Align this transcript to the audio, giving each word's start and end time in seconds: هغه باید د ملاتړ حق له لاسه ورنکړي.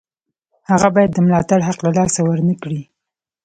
هغه 0.69 0.87
باید 0.95 1.11
د 1.13 1.17
ملاتړ 1.25 1.59
حق 1.67 1.79
له 1.85 1.91
لاسه 1.97 2.21
ورنکړي. 2.23 2.81